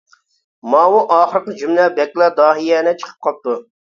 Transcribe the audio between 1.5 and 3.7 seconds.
جۈملە بەكلا داھىيانە چىقىپ قاپتۇ.